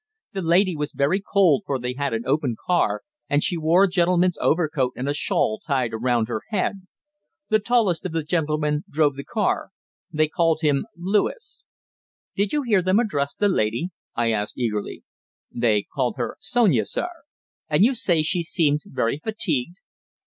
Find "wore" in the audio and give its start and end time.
3.55-3.83